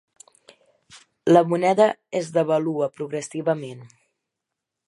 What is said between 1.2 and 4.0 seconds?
La moneda es devalua progressivament.